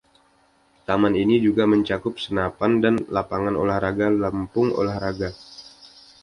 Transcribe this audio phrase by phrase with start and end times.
[0.89, 5.29] Taman ini juga mencakup senapan dan lapangan olahraga lempung olahraga.